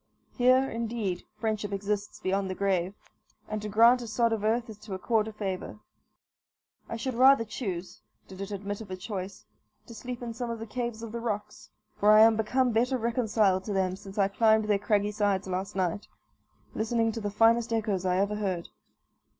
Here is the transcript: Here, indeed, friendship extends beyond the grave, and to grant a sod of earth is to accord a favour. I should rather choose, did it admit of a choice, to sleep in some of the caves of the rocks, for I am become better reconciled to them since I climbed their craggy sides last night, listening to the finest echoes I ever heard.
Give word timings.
Here, 0.35 0.67
indeed, 0.67 1.25
friendship 1.37 1.71
extends 1.71 2.19
beyond 2.23 2.49
the 2.49 2.55
grave, 2.55 2.95
and 3.47 3.61
to 3.61 3.69
grant 3.69 4.01
a 4.01 4.07
sod 4.07 4.33
of 4.33 4.43
earth 4.43 4.67
is 4.67 4.79
to 4.79 4.95
accord 4.95 5.27
a 5.27 5.31
favour. 5.31 5.77
I 6.89 6.95
should 6.97 7.13
rather 7.13 7.45
choose, 7.45 8.01
did 8.27 8.41
it 8.41 8.49
admit 8.49 8.81
of 8.81 8.89
a 8.89 8.95
choice, 8.97 9.45
to 9.85 9.93
sleep 9.93 10.23
in 10.23 10.33
some 10.33 10.49
of 10.49 10.57
the 10.57 10.65
caves 10.65 11.03
of 11.03 11.11
the 11.11 11.19
rocks, 11.19 11.69
for 11.99 12.09
I 12.13 12.21
am 12.21 12.35
become 12.35 12.71
better 12.71 12.97
reconciled 12.97 13.63
to 13.65 13.73
them 13.73 13.95
since 13.95 14.17
I 14.17 14.27
climbed 14.27 14.65
their 14.65 14.79
craggy 14.79 15.11
sides 15.11 15.45
last 15.47 15.75
night, 15.75 16.07
listening 16.73 17.11
to 17.11 17.21
the 17.21 17.29
finest 17.29 17.71
echoes 17.71 18.03
I 18.03 18.17
ever 18.17 18.37
heard. 18.37 18.69